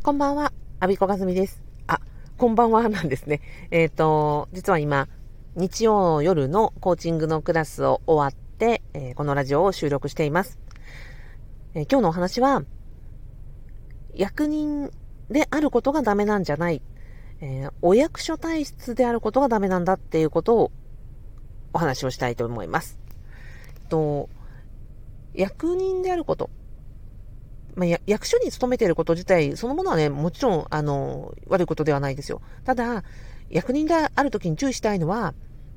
[0.00, 1.60] こんばんは、アビコガズミです。
[1.88, 2.00] あ、
[2.38, 3.42] こんばんはなんですね。
[3.70, 5.08] えっ、ー、と、実は今、
[5.56, 10.58] 日曜夜のコーチングのクラスを終わって、えー、このラジオを収録しています。
[11.74, 12.62] えー、今日のお話は、
[14.14, 14.90] 役人
[15.30, 16.80] であることがダメなんじゃない、
[17.40, 20.72] えお役所体質であることがダメなんだっていうことを
[21.72, 22.98] お話をしたいと思います。
[23.88, 24.28] と
[25.34, 26.50] 役人であること。
[27.78, 32.42] まあ、役所に勤めていること自体、そのものはね、もちろん、あの、悪いことではないですよ。
[32.64, 33.04] ただ、
[33.50, 35.32] 役人である時に注意したいのは、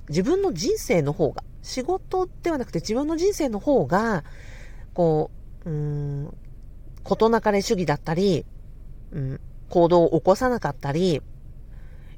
[0.09, 4.23] 自分の人生の方が、仕事ではなくて自分の人生の方が、
[4.95, 5.29] こ
[5.63, 6.37] う、うん、
[7.03, 8.47] 事なかれ主義だったり、
[9.11, 11.21] うん、行動を起こさなかったり、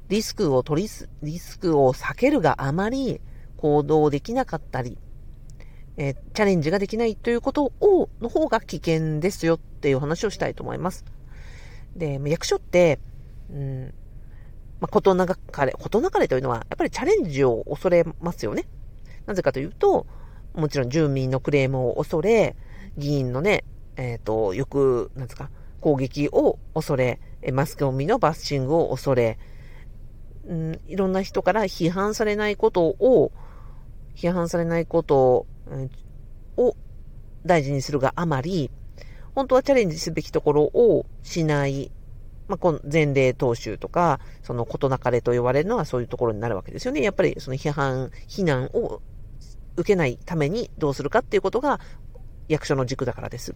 [0.08, 3.20] リスクを取りす、リスクを避けるがあまり
[3.58, 4.96] 行動できなかったり、
[5.96, 11.04] えー、チャレンジができないということを、の方が危険ですよっていう話をしたいと思います。
[11.96, 12.98] で、役所って、
[13.50, 13.94] うん、
[14.80, 18.64] まあ、ことなかれ、ことなかれというのは、やっぱりチャレンジを恐れますよね。
[19.26, 20.06] なぜかというと、
[20.54, 22.56] もちろん住民のクレームを恐れ、
[22.96, 23.64] 議員のね、
[23.96, 27.20] えっ、ー、と、よく、なんですか、攻撃を恐れ、
[27.52, 29.38] マスコミのバッシングを恐れ、
[30.46, 33.32] うん、いろんな人から批判されないことを、
[34.14, 35.46] 批判されないこと
[36.56, 36.76] を
[37.44, 38.70] 大事にするがあまり、
[39.34, 41.90] 本当はチャレンジすべきところをしない、
[42.46, 47.02] まあ、この前例踏襲とか、その事なかれと言われるのはそういうところになるわけですよね。
[47.02, 49.00] やっぱりその批判、非難を
[49.76, 51.80] 受けないためにどうするかっていうことが
[52.48, 53.54] 役所の軸だからです。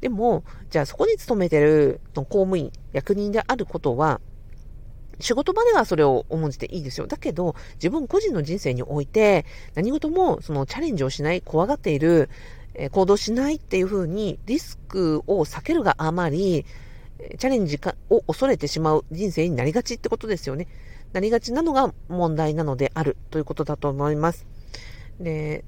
[0.00, 4.20] でも、じゃあそこに勤めてる公務員、役人であることは、
[5.20, 7.06] 仕事場ではそれを重んじていいですよ。
[7.06, 12.28] だけど、自分個人の人生において、何事もそのチャレンジをしない、怖がっている、
[12.74, 16.66] え行動しないっていうふうに、リスクを避けるがあまり、
[17.38, 20.68] チャレンジを恐れてしまう人生になりがちってことですよね。
[21.12, 24.46] なりがちなのが問題なのであるということだと思います。
[25.18, 25.64] で、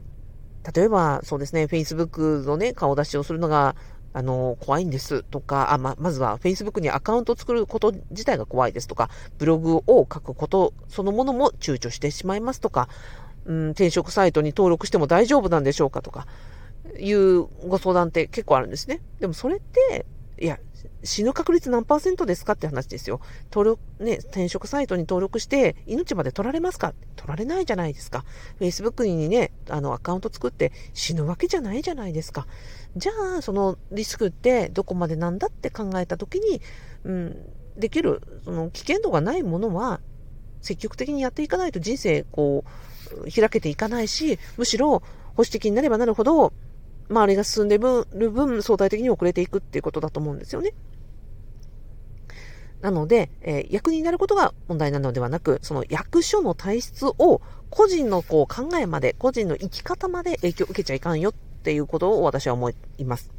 [0.75, 3.75] 例えば、そうですね、Facebook のね、顔出しをするのが、
[4.13, 12.89] あの、怖いんですとか、あま、まずは Facebook にアカウントを作ること自体が怖いですとか、ブログを書くことそのものも躊躇してしまいますとか、
[13.45, 16.27] うん、転職サイトに登録しても大丈夫なんでしょうかとか、
[16.99, 19.01] いうご相談って結構あるんですね。
[19.21, 20.07] でもそれって、
[20.41, 20.59] いや、
[21.03, 23.21] 死ぬ確率何パーセントですかって話ですよ。
[23.51, 26.95] 登録、ね、転職サイトに登録して命まで取られますか？
[27.17, 28.25] 取られないじゃないですか。
[28.61, 32.47] Facebook にね、あの、アカウント作って死ぬわけじゃないじゃないですか。
[32.97, 36.61] じゃあ、そのリスクってどこまでなんだって考えたときに、
[37.05, 37.37] うん、
[37.77, 40.01] できる、その危険度がないものは、
[40.61, 42.65] 積極的にやっていかないと人生、こ
[43.25, 45.03] う、開けていかないし、むしろ保
[45.39, 46.53] 守的になればなるほど、
[47.09, 50.75] 周りが進んでる分、相対的に遅れていくっていうことだと思うんですよね。
[52.81, 62.75] なので、えー、役になることが問題なのではなく、その役所の体質を個人のこう考えまで、個人の生き方まで影響を受けちゃいかんよっていうことを私は思い
[63.05, 63.33] ます。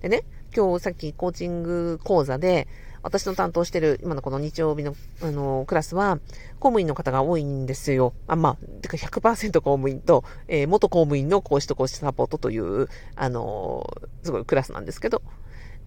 [0.00, 2.68] でね、今日さっきコーチング講座で、
[3.02, 6.18] 私の担当してる今のこの日曜日のあのクラスは、
[6.60, 8.14] 公務員の方が多いんですよ。
[8.28, 13.86] あ、まあ、てか100%公務員と、えー、元公務員の講師と講師サポートという、あの、
[14.22, 15.22] すごいクラスなんですけど、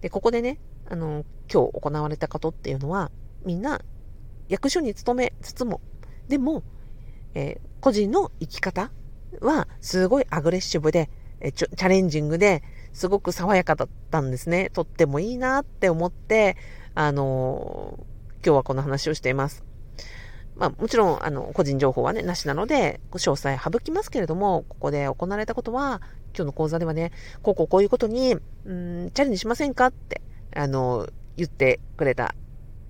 [0.02, 3.10] で、ここでね、あの、今日行われたことっていうのは、
[3.44, 3.80] みんな
[4.48, 5.80] 役所に勤めつつも、
[6.28, 6.62] でも、
[7.34, 8.90] え個人の生き方
[9.40, 11.10] はすごいアグレッシブで、
[11.40, 12.62] えチャレンジングで、
[12.92, 14.70] すごく爽やかだったんですね。
[14.72, 16.56] とってもいいなって思って、
[16.96, 17.98] あの
[18.44, 19.62] 今日はこの話をしています。
[20.56, 26.00] まあ、もちろん、あの、個人情報はね、なしなので、詳細省きますけれども、ここで行われたことは、
[26.34, 27.12] 今日の講座ではね、
[27.42, 30.22] こうこうこういうことに、うん、チャレンジしませんかって、
[30.54, 32.34] あの、言ってくれた、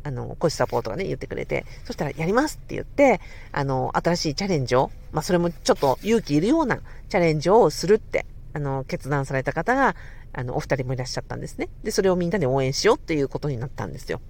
[0.04, 6.78] あの、講師サポートがね、言ってくれて、そしたら、やりますって言って、あの、新しいチャレンジを、まあ、それもちょっと勇気いるような
[7.08, 9.94] チャレンジをするって、あの、決断された方が、
[10.32, 11.68] あの、お二人もいらっしゃったんですね。
[11.82, 14.22] で、それをみんなで応援しようっていうことになったんですよ。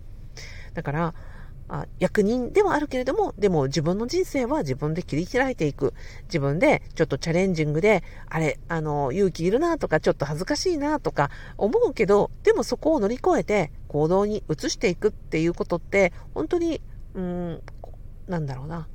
[0.74, 1.14] だから、
[1.68, 5.94] あ役人ではあるけれども、でも自分の人生は自分で切り開いていく。
[6.24, 16.80] 自分でちょっとチャレンジングで、あれ、あの、勇気いるなとか、ちょっと恥ずかしいなとか思うけど、でもそこを乗り越えて行動に移していくっていうことって、本当に、
[17.14, 17.62] うん、
[18.26, 18.88] なんだろうな。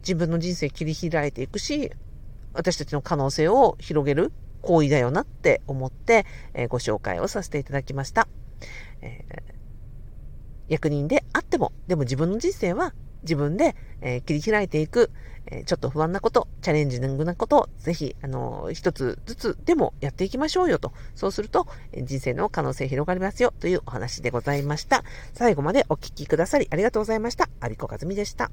[0.00, 1.92] 自分の人生切り開いていくし、
[2.54, 4.32] 私たちの可能性を広げる
[4.64, 8.26] 行為だよなって思って、えー、ご紹介をさせていただきました。
[9.02, 9.42] えー、
[10.68, 15.10] 役人であっても、でも自分の人生は自分で、えー、切り開いていく、
[15.46, 20.92] えー、ちょっと不安なこと、チャレンジングなことをぜひ、あの一つずつでもやっていきましょうよと。
[21.14, 25.04] そうすると、え人生の可能性広がりますよというお話でございました。
[25.32, 27.48] 最後までお聞きくださりありがとうございました。
[27.60, 28.50] アビコカズミでした。